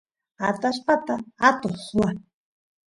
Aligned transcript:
atallpasta 0.47 1.15
atoq 1.49 1.75
swan 1.85 2.15